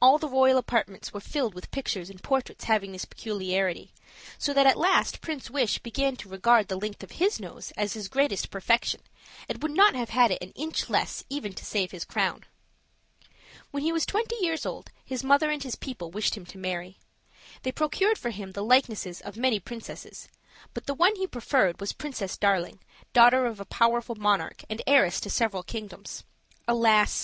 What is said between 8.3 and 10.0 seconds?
perfection, and would not